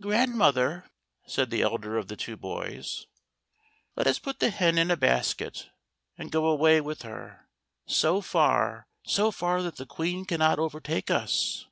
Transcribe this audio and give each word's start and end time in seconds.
"Grandmother," 0.00 0.86
said 1.26 1.50
the 1.50 1.60
elder 1.60 1.98
of 1.98 2.08
the 2.08 2.16
two 2.16 2.34
boys, 2.38 3.04
"let 3.94 4.04
62 4.04 4.04
THE 4.04 4.04
GOLDEN 4.04 4.04
HEN. 4.06 4.10
US 4.10 4.18
put 4.20 4.38
the 4.38 4.50
hen 4.50 4.78
in 4.78 4.90
a 4.90 4.96
basket 4.96 5.68
and 6.16 6.32
go 6.32 6.46
away 6.46 6.80
with 6.80 7.02
her, 7.02 7.50
so 7.84 8.22
far, 8.22 8.88
so 9.04 9.30
far 9.30 9.60
that 9.62 9.76
the 9.76 9.84
Queen 9.84 10.24
cannot 10.24 10.58
overtake 10.58 11.10
us." 11.10 11.66